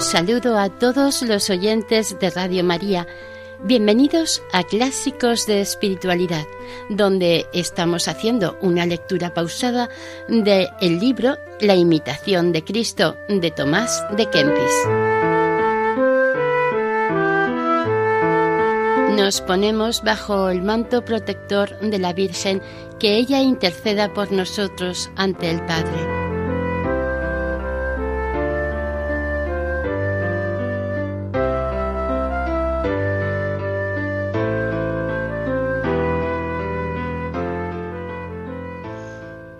[0.00, 3.06] Saludo a todos los oyentes de Radio María.
[3.62, 6.46] Bienvenidos a Clásicos de Espiritualidad,
[6.88, 9.90] donde estamos haciendo una lectura pausada
[10.26, 14.72] del el libro La imitación de Cristo de Tomás de Kempis.
[19.16, 22.62] Nos ponemos bajo el manto protector de la Virgen,
[22.98, 26.19] que ella interceda por nosotros ante el Padre.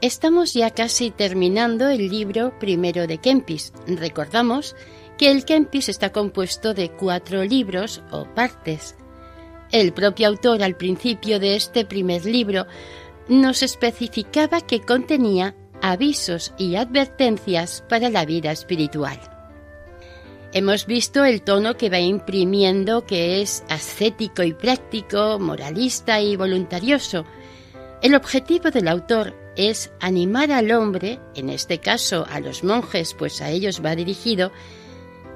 [0.03, 3.75] Estamos ya casi terminando el libro primero de Kempis.
[3.87, 4.75] Recordamos
[5.19, 8.97] que el Kempis está compuesto de cuatro libros o partes.
[9.71, 12.67] El propio autor al principio de este primer libro
[13.29, 19.21] nos especificaba que contenía avisos y advertencias para la vida espiritual.
[20.55, 27.27] Hemos visto el tono que va imprimiendo que es ascético y práctico, moralista y voluntarioso.
[28.03, 33.41] El objetivo del autor es animar al hombre, en este caso a los monjes, pues
[33.41, 34.53] a ellos va dirigido,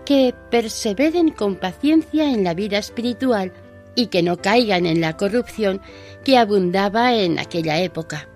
[0.04, 3.52] que perseveren con paciencia en la vida espiritual
[3.94, 5.80] y que no caigan en la corrupción
[6.24, 8.28] que abundaba en aquella época.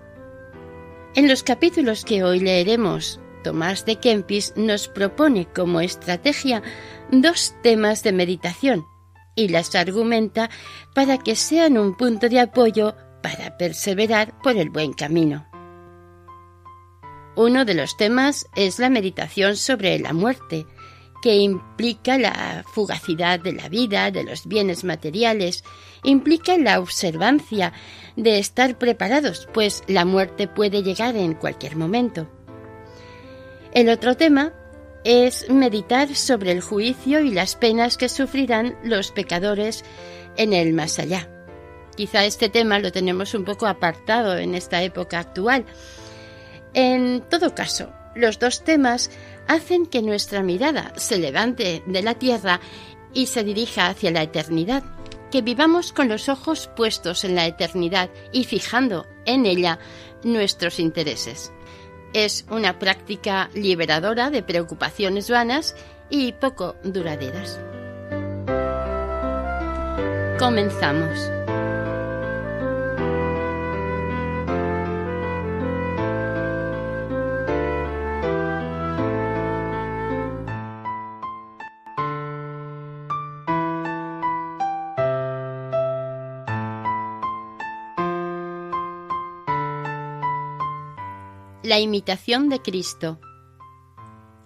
[1.15, 6.61] En los capítulos que hoy leeremos, Tomás de Kempis nos propone como estrategia
[7.11, 8.85] dos temas de meditación
[9.35, 10.49] y las argumenta
[10.93, 15.48] para que sean un punto de apoyo para perseverar por el buen camino.
[17.39, 20.65] Uno de los temas es la meditación sobre la muerte,
[21.21, 25.63] que implica la fugacidad de la vida, de los bienes materiales,
[26.03, 27.71] implica la observancia
[28.17, 32.29] de estar preparados, pues la muerte puede llegar en cualquier momento.
[33.71, 34.51] El otro tema
[35.05, 39.85] es meditar sobre el juicio y las penas que sufrirán los pecadores
[40.35, 41.29] en el más allá.
[41.95, 45.65] Quizá este tema lo tenemos un poco apartado en esta época actual,
[46.73, 49.09] en todo caso, los dos temas
[49.47, 52.59] hacen que nuestra mirada se levante de la tierra
[53.13, 54.83] y se dirija hacia la eternidad,
[55.31, 59.79] que vivamos con los ojos puestos en la eternidad y fijando en ella
[60.23, 61.51] nuestros intereses.
[62.13, 65.75] Es una práctica liberadora de preocupaciones vanas
[66.09, 67.59] y poco duraderas.
[70.39, 71.38] Comenzamos.
[91.61, 93.19] La imitación de Cristo.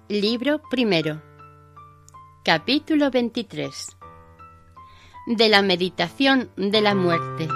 [0.10, 1.21] Libro primero.
[2.44, 3.69] Capítulo 23.
[5.27, 7.48] De la meditación de la muerte.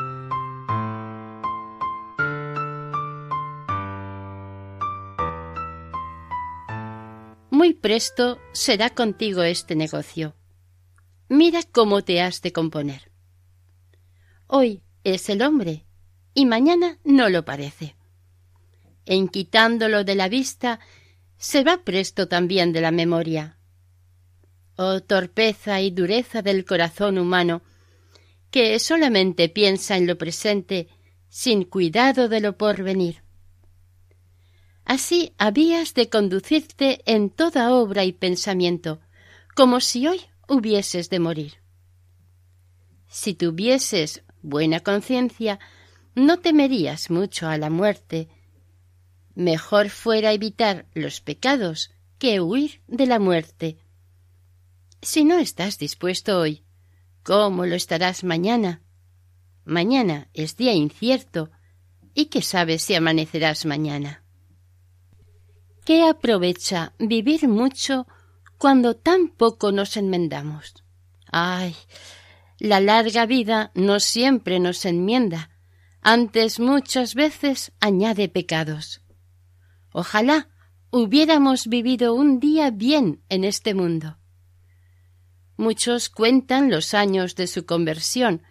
[7.50, 10.36] Muy presto será contigo este negocio.
[11.30, 13.12] Mira cómo te has de componer.
[14.46, 15.88] Hoy es el hombre
[16.36, 17.98] y mañana no lo parece
[19.08, 20.80] en quitándolo de la vista,
[21.38, 23.58] se va presto también de la memoria.
[24.76, 27.64] Oh torpeza y dureza del corazón humano,
[28.52, 30.88] que solamente piensa en lo presente
[31.30, 33.24] sin cuidado de lo porvenir.
[34.86, 39.02] Así habías de conducirte en toda obra y pensamiento,
[39.56, 41.54] como si hoy hubieses de morir.
[43.10, 45.60] Si tuvieses buena conciencia,
[46.16, 48.30] no temerías mucho a la muerte.
[49.38, 53.78] Mejor fuera evitar los pecados que huir de la muerte.
[55.00, 56.66] Si no estás dispuesto hoy,
[57.22, 58.82] ¿cómo lo estarás mañana?
[59.64, 61.52] Mañana es día incierto,
[62.16, 64.24] y que sabes si amanecerás mañana.
[65.86, 68.08] ¿Qué aprovecha vivir mucho
[68.58, 70.84] cuando tan poco nos enmendamos?
[71.32, 71.76] Ay,
[72.58, 75.52] la larga vida no siempre nos enmienda,
[76.02, 79.04] antes muchas veces añade pecados.
[79.92, 80.50] Ojalá
[80.92, 84.18] hubiéramos vivido un día bien en este mundo.
[85.58, 88.44] Muchos cuentan los años de su conversión,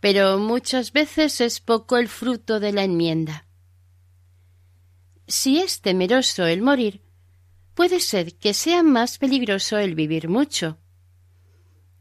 [0.00, 3.46] pero muchas veces es poco el fruto de la enmienda.
[5.28, 7.00] Si es temeroso el morir,
[7.74, 10.78] puede ser que sea más peligroso el vivir mucho.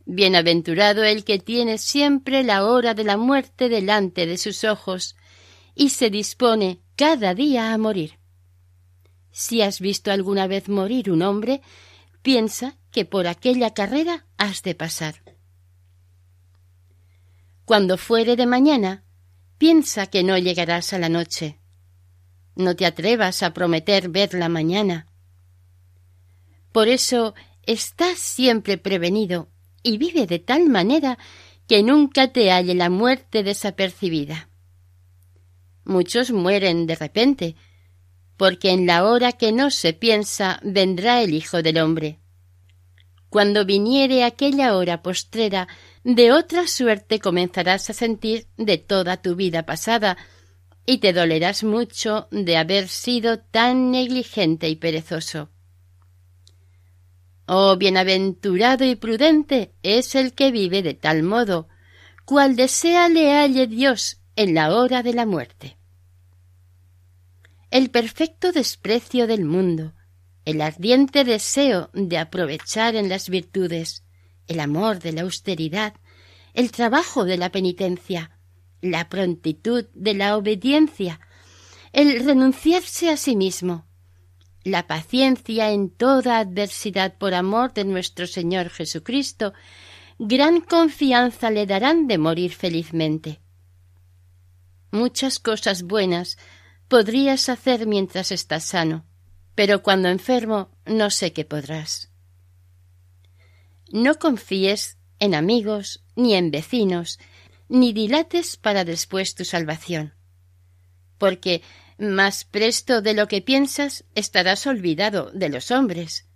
[0.05, 5.15] Bienaventurado el que tiene siempre la hora de la muerte delante de sus ojos
[5.75, 8.20] y se dispone cada día a morir.
[9.31, 11.61] Si has visto alguna vez morir un hombre,
[12.21, 15.23] piensa que por aquella carrera has de pasar.
[17.65, 19.03] Cuando fuere de mañana,
[19.57, 21.59] piensa que no llegarás a la noche.
[22.55, 25.07] No te atrevas a prometer verla mañana.
[26.71, 27.33] Por eso
[27.63, 29.49] estás siempre prevenido
[29.83, 31.17] y vive de tal manera
[31.67, 34.49] que nunca te halle la muerte desapercibida.
[35.85, 37.55] Muchos mueren de repente,
[38.41, 42.21] porque en la hora que no se piensa vendrá el Hijo del Hombre.
[43.29, 45.67] Cuando viniere aquella hora postrera,
[46.03, 50.17] de otra suerte comenzarás a sentir de toda tu vida pasada,
[50.87, 55.51] y te dolerás mucho de haber sido tan negligente y perezoso.
[57.45, 61.67] Oh bienaventurado y prudente es el que vive de tal modo,
[62.25, 65.77] cual desea le halle Dios en la hora de la muerte.
[67.71, 69.93] El perfecto desprecio del mundo,
[70.43, 74.03] el ardiente deseo de aprovechar en las virtudes,
[74.47, 75.93] el amor de la austeridad,
[76.53, 78.37] el trabajo de la penitencia,
[78.81, 81.21] la prontitud de la obediencia,
[81.93, 83.87] el renunciarse a sí mismo,
[84.65, 89.53] la paciencia en toda adversidad por amor de nuestro Señor Jesucristo,
[90.19, 93.39] gran confianza le darán de morir felizmente.
[94.91, 96.37] Muchas cosas buenas
[96.91, 99.05] podrías hacer mientras estás sano,
[99.55, 102.11] pero cuando enfermo no sé qué podrás.
[103.93, 107.17] No confíes en amigos ni en vecinos,
[107.69, 110.15] ni dilates para después tu salvación,
[111.17, 111.61] porque
[111.97, 116.27] más presto de lo que piensas estarás olvidado de los hombres.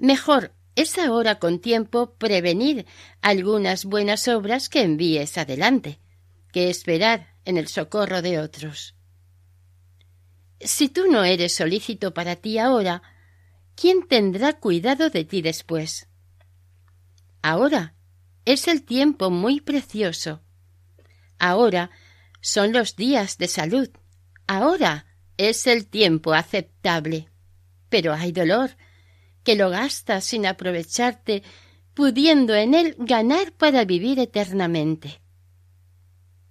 [0.00, 2.86] Mejor es ahora con tiempo prevenir
[3.20, 5.98] algunas buenas obras que envíes adelante,
[6.50, 8.94] que esperar en el socorro de otros.
[10.64, 13.02] Si tú no eres solícito para ti ahora,
[13.76, 16.08] ¿quién tendrá cuidado de ti después?
[17.42, 17.94] Ahora
[18.44, 20.42] es el tiempo muy precioso.
[21.38, 21.90] Ahora
[22.40, 23.88] son los días de salud
[24.46, 25.06] Ahora
[25.36, 27.28] es el tiempo aceptable.
[27.88, 28.76] Pero hay dolor,
[29.42, 31.42] que lo gastas sin aprovecharte,
[31.94, 35.20] pudiendo en él ganar para vivir eternamente.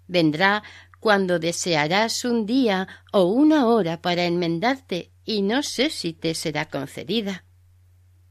[0.07, 0.63] Vendrá
[1.03, 6.69] cuando desearás un día o una hora para enmendarte y no sé si te será
[6.69, 7.43] concedida.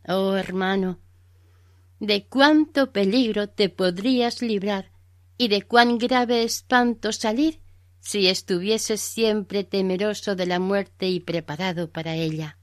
[0.08, 0.98] Oh hermano,
[2.00, 4.90] de cuánto peligro te podrías librar
[5.36, 7.60] y de cuán grave espanto salir
[8.00, 12.56] si estuvieses siempre temeroso de la muerte y preparado para ella.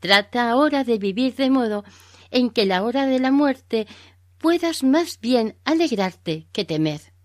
[0.00, 1.84] Trata ahora de vivir de modo
[2.32, 3.86] en que la hora de la muerte
[4.38, 7.15] puedas más bien alegrarte que temer.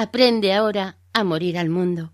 [0.00, 2.12] Aprende ahora a morir al mundo,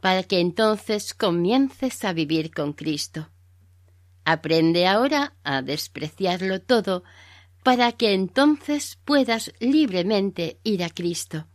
[0.00, 3.30] para que entonces comiences a vivir con Cristo.
[4.26, 7.04] Aprende ahora a despreciarlo todo,
[7.62, 11.46] para que entonces puedas libremente ir a Cristo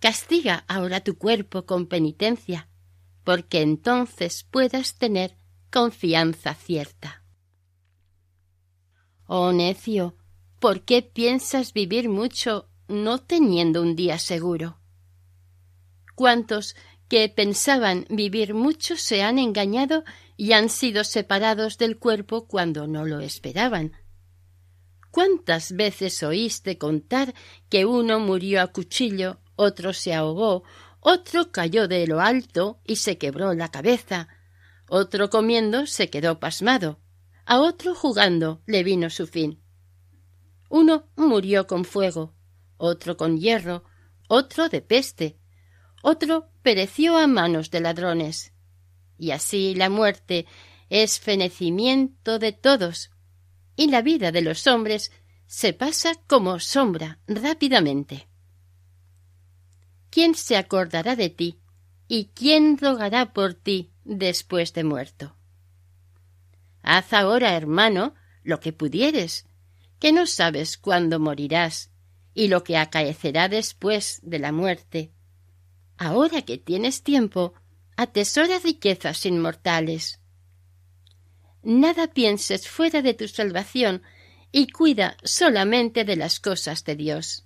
[0.00, 2.68] Castiga ahora tu cuerpo con penitencia,
[3.22, 5.36] porque entonces puedas tener
[5.70, 7.22] confianza cierta.
[9.26, 10.16] Oh necio,
[10.58, 14.78] ¿por qué piensas vivir mucho no teniendo un día seguro?
[16.14, 16.76] ¿Cuántos
[17.08, 20.04] que pensaban vivir mucho se han engañado
[20.36, 23.92] y han sido separados del cuerpo cuando no lo esperaban?
[25.10, 27.34] ¿Cuántas veces oíste contar
[27.68, 30.64] que uno murió a cuchillo otro se ahogó,
[31.00, 34.28] otro cayó de lo alto y se quebró la cabeza,
[34.88, 37.00] otro comiendo se quedó pasmado,
[37.46, 39.62] a otro jugando le vino su fin.
[40.68, 42.34] Uno murió con fuego,
[42.76, 43.84] otro con hierro,
[44.28, 45.38] otro de peste,
[46.02, 48.52] otro pereció a manos de ladrones.
[49.18, 50.46] Y así la muerte
[50.90, 53.10] es fenecimiento de todos,
[53.76, 55.12] y la vida de los hombres
[55.46, 58.28] se pasa como sombra rápidamente.
[60.10, 61.58] ¿Quién se acordará de ti
[62.06, 65.36] y quién rogará por ti después de muerto?
[66.82, 69.46] Haz ahora, hermano, lo que pudieres,
[69.98, 71.93] que no sabes cuándo morirás
[72.34, 75.12] y lo que acaecerá después de la muerte.
[75.96, 77.54] Ahora que tienes tiempo,
[77.96, 80.20] atesora riquezas inmortales.
[81.62, 84.02] Nada pienses fuera de tu salvación
[84.52, 87.44] y cuida solamente de las cosas de Dios.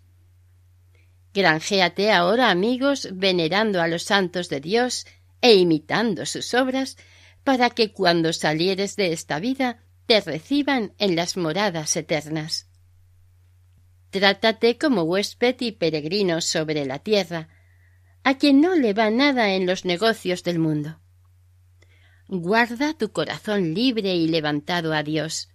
[1.34, 5.06] Granjéate ahora amigos venerando a los santos de Dios
[5.40, 6.96] e imitando sus obras,
[7.44, 12.67] para que cuando salieres de esta vida te reciban en las moradas eternas.
[14.10, 17.48] Trátate como huésped y peregrino sobre la tierra,
[18.24, 21.00] a quien no le va nada en los negocios del mundo.
[22.28, 25.48] Guarda tu corazón libre y levantado a Dios,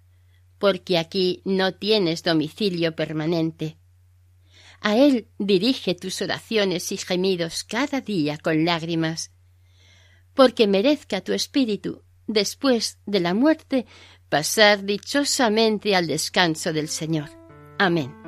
[0.58, 3.78] porque aquí no tienes domicilio permanente.
[4.82, 9.32] A Él dirige tus oraciones y gemidos cada día con lágrimas,
[10.34, 13.86] porque merezca tu espíritu, después de la muerte,
[14.30, 17.30] pasar dichosamente al descanso del Señor.
[17.78, 18.23] Amén.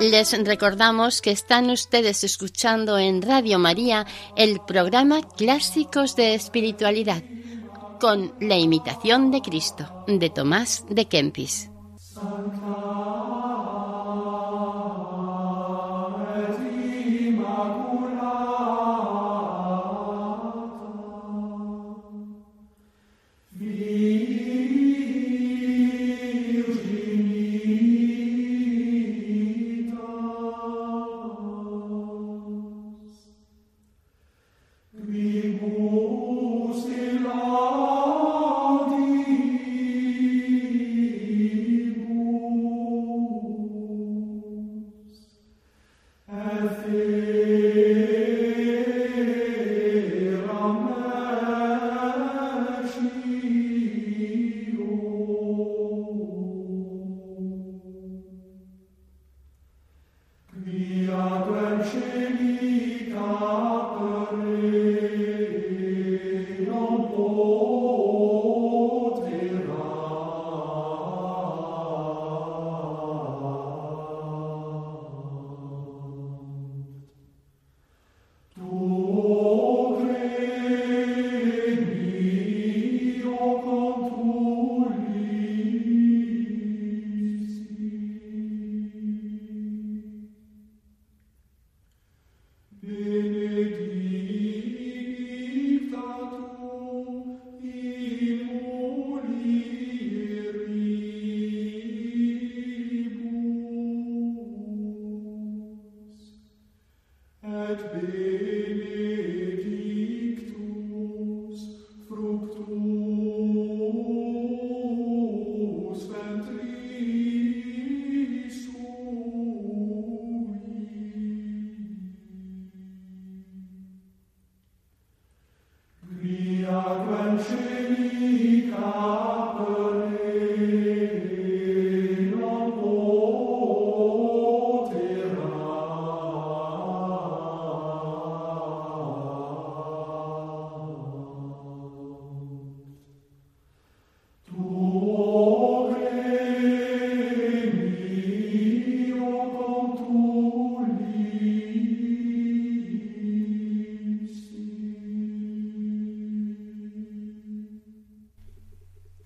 [0.00, 7.22] Les recordamos que están ustedes escuchando en Radio María el programa Clásicos de Espiritualidad
[8.00, 11.68] con la imitación de Cristo de Tomás de Kempis.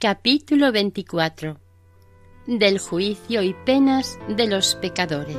[0.02, 1.60] Capítulo 24
[2.48, 5.36] Del juicio y penas de los pecadores.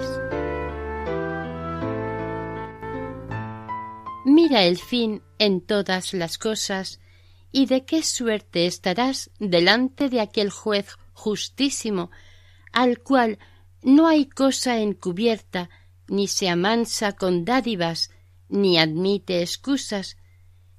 [4.23, 7.01] Mira el fin en todas las cosas
[7.51, 12.09] y de qué suerte estarás delante de aquel juez justísimo,
[12.71, 13.39] al cual
[13.81, 15.69] no hay cosa encubierta,
[16.07, 18.11] ni se amansa con dádivas,
[18.47, 20.15] ni admite excusas,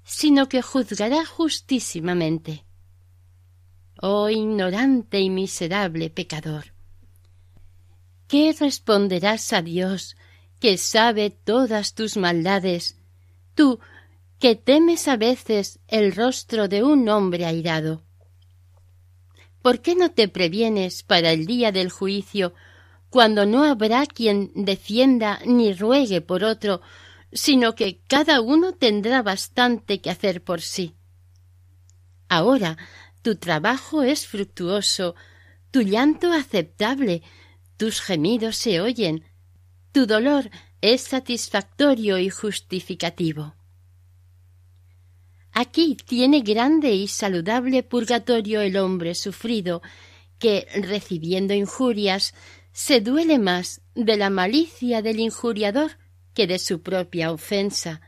[0.05, 2.64] sino que juzgará justísimamente
[4.07, 6.75] oh ignorante y miserable pecador.
[8.29, 10.17] ¿Qué responderás a Dios
[10.61, 12.99] que sabe todas tus maldades,
[13.55, 13.81] tú
[14.39, 18.03] que temes a veces el rostro de un hombre airado.
[19.63, 22.53] ¿Por qué no te previenes para el día del juicio,
[23.09, 26.83] cuando no habrá quien defienda ni ruegue por otro,
[27.33, 30.95] sino que cada uno tendrá bastante que hacer por sí?
[32.29, 32.77] Ahora
[33.25, 35.15] tu trabajo es fructuoso,
[35.71, 37.23] tu llanto aceptable,
[37.79, 39.25] tus gemidos se oyen,
[39.93, 40.51] tu dolor
[40.83, 43.55] es satisfactorio y justificativo.
[45.53, 49.81] Aquí tiene grande y saludable purgatorio el hombre sufrido,
[50.39, 52.35] que, recibiendo injurias,
[52.73, 55.93] se duele más de la malicia del injuriador
[56.35, 58.03] que de su propia ofensa,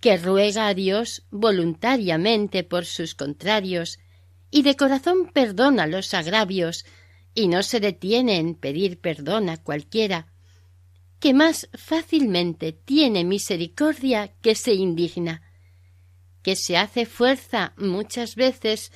[0.00, 4.00] que ruega a Dios voluntariamente por sus contrarios,
[4.50, 6.84] y de corazón perdona los agravios,
[7.34, 10.32] y no se detiene en pedir perdón a cualquiera,
[11.20, 15.42] que más fácilmente tiene misericordia que se indigna,
[16.42, 18.92] que se hace fuerza muchas veces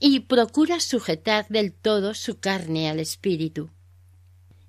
[0.00, 3.70] y procura sujetar del todo su carne al espíritu.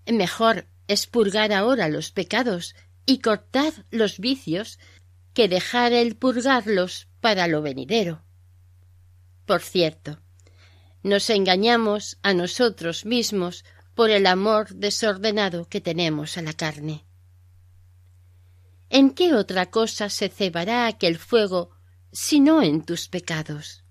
[0.06, 4.80] Mejor es purgar ahora los pecados y cortar los vicios
[5.34, 8.24] que dejar el purgarlos para lo venidero.
[9.50, 10.20] Por cierto,
[11.02, 13.66] nos engañamos a nosotros mismos
[13.96, 17.04] por el amor desordenado que tenemos a la carne.
[18.92, 21.72] ¿En qué otra cosa se cebará aquel fuego
[22.12, 23.84] sino en tus pecados?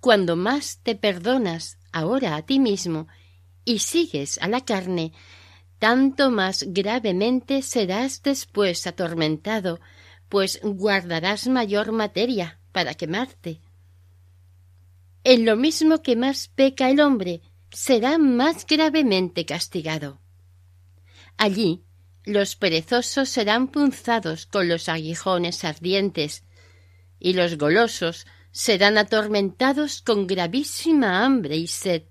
[0.00, 3.08] Cuando más te perdonas ahora a ti mismo
[3.66, 5.12] y sigues a la carne,
[5.78, 9.78] tanto más gravemente serás después atormentado,
[10.30, 13.60] pues guardarás mayor materia para quemarte.
[15.28, 20.20] En lo mismo que más peca el hombre, será más gravemente castigado.
[21.36, 21.82] Allí
[22.22, 26.44] los perezosos serán punzados con los aguijones ardientes,
[27.18, 32.04] y los golosos serán atormentados con gravísima hambre y sed.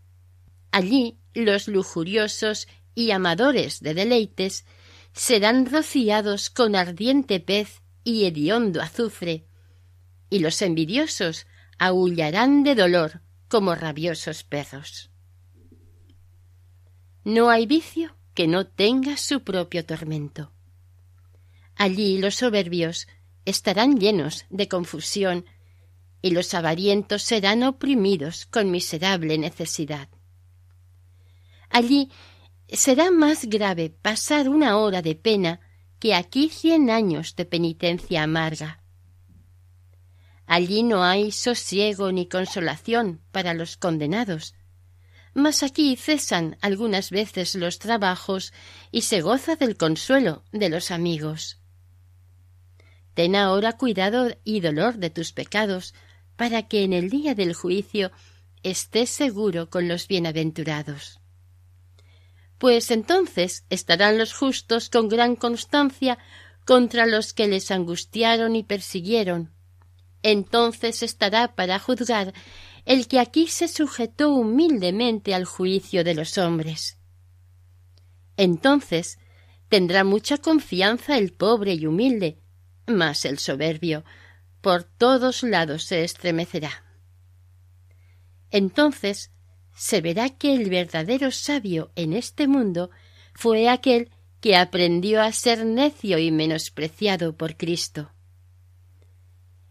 [0.71, 4.65] Allí los lujuriosos y amadores de deleites
[5.13, 9.45] serán rociados con ardiente pez y hediondo azufre,
[10.30, 15.11] y los envidiosos aullarán de dolor como rabiosos perros.
[17.23, 20.51] No hay vicio que no tenga su propio tormento.
[21.75, 23.07] Allí los soberbios
[23.45, 25.45] estarán llenos de confusión
[26.21, 30.09] y los avarientos serán oprimidos con miserable necesidad.
[31.69, 32.09] Allí
[32.67, 35.59] será más grave pasar una hora de pena
[35.99, 38.83] que aquí cien años de penitencia amarga.
[40.47, 44.53] Allí no hay sosiego ni consolación para los condenados,
[45.34, 48.53] mas aquí cesan algunas veces los trabajos
[48.91, 51.60] y se goza del consuelo de los amigos.
[53.15, 55.93] Ten ahora cuidado y dolor de tus pecados,
[56.36, 58.12] para que en el día del juicio
[58.62, 61.21] estés seguro con los bienaventurados.
[62.58, 66.17] Pues entonces estarán los justos con gran constancia
[66.65, 69.54] contra los que les angustiaron y persiguieron.
[70.27, 72.33] Entonces estará para juzgar
[72.85, 76.97] el que aquí se sujetó humildemente al juicio de los hombres.
[78.35, 79.19] Entonces
[79.69, 82.39] tendrá mucha confianza el pobre y humilde,
[82.88, 84.03] mas el soberbio
[84.61, 86.83] por todos lados se estremecerá.
[88.49, 89.29] Entonces
[89.75, 92.89] se verá que el verdadero sabio en este mundo
[93.35, 94.09] fue aquel
[94.41, 98.14] que aprendió a ser necio y menospreciado por Cristo.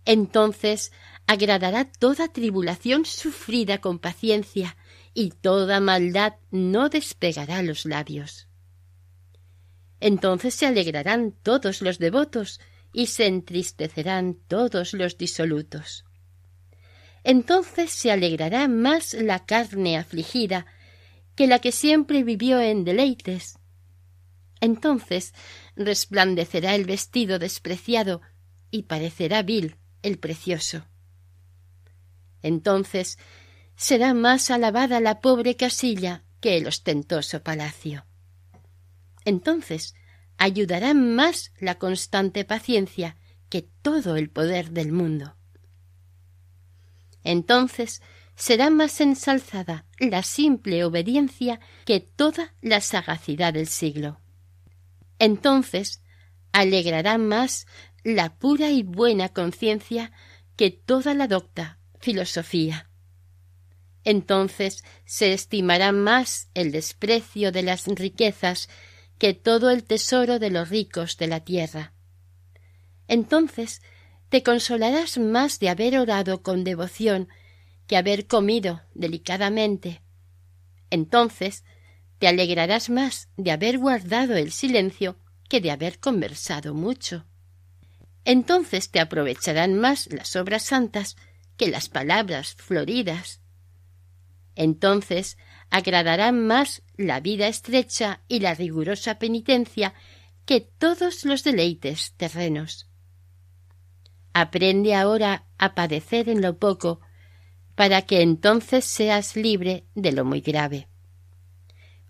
[0.04, 0.92] Entonces
[1.26, 4.76] agradará toda tribulación sufrida con paciencia,
[5.14, 8.48] y toda maldad no despegará los labios.
[10.00, 12.60] Entonces se alegrarán todos los devotos
[12.92, 16.04] y se entristecerán todos los disolutos.
[17.22, 20.66] Entonces se alegrará más la carne afligida
[21.36, 23.58] que la que siempre vivió en deleites.
[24.60, 25.32] Entonces
[25.74, 28.20] resplandecerá el vestido despreciado
[28.70, 30.84] y parecerá vil el precioso.
[32.42, 33.18] Entonces
[33.74, 38.04] será más alabada la pobre casilla que el ostentoso palacio.
[39.24, 39.94] Entonces
[40.36, 43.16] ayudará más la constante paciencia
[43.48, 45.36] que todo el poder del mundo.
[47.22, 48.02] Entonces
[48.36, 54.20] será más ensalzada la simple obediencia que toda la sagacidad del siglo.
[55.18, 56.02] Entonces
[56.52, 57.66] alegrará más
[58.04, 60.12] la pura y buena conciencia
[60.56, 62.90] que toda la docta filosofía.
[64.04, 68.68] Entonces se estimará más el desprecio de las riquezas
[69.18, 71.94] que todo el tesoro de los ricos de la tierra.
[73.08, 73.80] Entonces
[74.28, 77.28] te consolarás más de haber orado con devoción
[77.86, 80.02] que haber comido delicadamente.
[80.90, 81.64] Entonces
[82.18, 85.16] te alegrarás más de haber guardado el silencio
[85.48, 87.24] que de haber conversado mucho.
[88.24, 91.16] Entonces te aprovecharán más las obras santas
[91.56, 93.40] que las palabras floridas.
[94.54, 95.36] Entonces
[95.70, 99.94] agradarán más la vida estrecha y la rigurosa penitencia
[100.46, 102.88] que todos los deleites terrenos.
[104.32, 107.00] Aprende ahora a padecer en lo poco,
[107.74, 110.88] para que entonces seas libre de lo muy grave.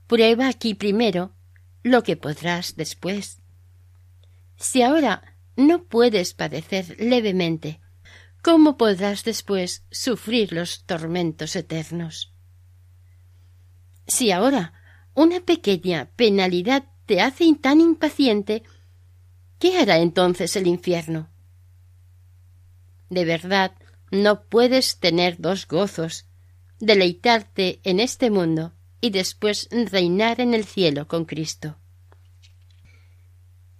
[0.06, 1.34] Prueba aquí primero
[1.82, 3.40] lo que podrás después.
[4.56, 7.80] Si ahora no puedes padecer levemente,
[8.42, 12.32] ¿cómo podrás después sufrir los tormentos eternos?
[14.06, 14.74] Si ahora
[15.14, 18.62] una pequeña penalidad te hace tan impaciente,
[19.58, 21.30] ¿qué hará entonces el infierno?
[23.10, 23.72] De verdad,
[24.10, 26.26] no puedes tener dos gozos,
[26.80, 31.78] deleitarte en este mundo y después reinar en el cielo con Cristo.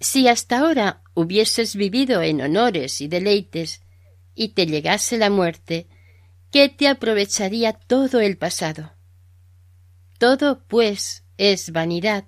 [0.01, 3.83] Si hasta ahora hubieses vivido en honores y deleites
[4.35, 5.89] y te llegase la muerte,
[6.51, 8.93] ¿qué te aprovecharía todo el pasado?
[10.19, 12.25] Todo, pues, es vanidad,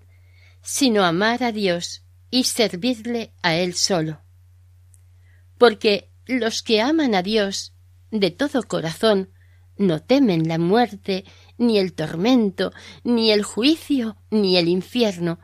[0.63, 4.23] sino amar a Dios y servirle a Él solo.
[5.59, 7.75] Porque los que aman a Dios
[8.11, 9.31] de todo corazón
[9.79, 11.25] no temen la muerte,
[11.59, 12.73] ni el tormento,
[13.05, 15.39] ni el juicio, ni el infierno,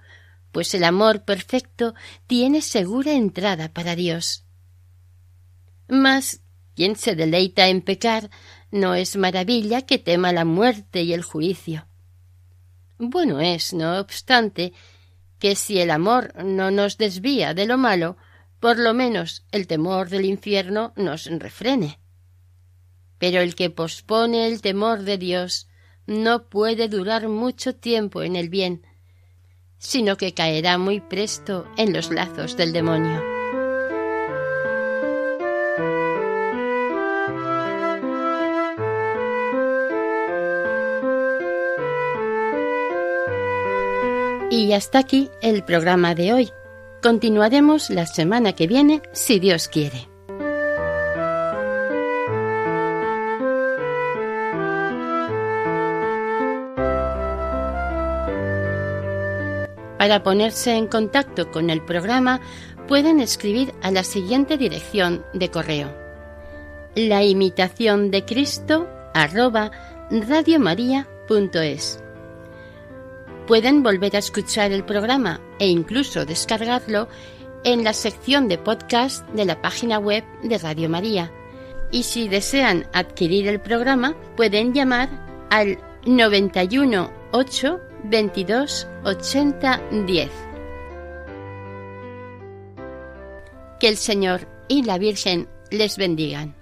[0.52, 1.94] pues el amor perfecto
[2.26, 4.44] tiene segura entrada para Dios.
[5.88, 6.40] Mas
[6.74, 8.30] quien se deleita en pecar
[8.70, 11.86] no es maravilla que tema la muerte y el juicio.
[12.98, 14.72] Bueno es, no obstante,
[15.38, 18.16] que si el amor no nos desvía de lo malo,
[18.60, 21.98] por lo menos el temor del infierno nos refrene.
[23.18, 25.68] Pero el que pospone el temor de Dios
[26.06, 28.86] no puede durar mucho tiempo en el bien,
[29.82, 33.20] sino que caerá muy presto en los lazos del demonio.
[44.50, 46.50] Y hasta aquí el programa de hoy.
[47.02, 50.11] Continuaremos la semana que viene, si Dios quiere.
[60.02, 62.40] Para ponerse en contacto con el programa
[62.88, 65.96] pueden escribir a la siguiente dirección de correo.
[66.96, 69.70] La imitación de Cristo arroba
[70.10, 72.02] radiomaria.es
[73.46, 77.06] Pueden volver a escuchar el programa e incluso descargarlo
[77.62, 81.30] en la sección de podcast de la página web de Radio María.
[81.92, 85.08] Y si desean adquirir el programa, pueden llamar
[85.50, 90.30] al 91 8 22 80 10.
[93.78, 96.61] Que el Señor y la Virgen les bendigan.